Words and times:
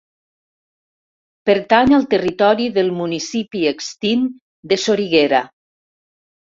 Pertany 1.49 1.93
al 1.99 2.07
territori 2.15 2.67
del 2.81 2.91
municipi 3.03 3.65
extint 3.75 4.29
de 4.73 4.85
Soriguera. 4.89 5.49